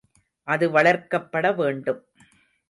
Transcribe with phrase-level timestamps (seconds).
[0.47, 2.01] அது வளர்க்கப்பட வேண்டும்.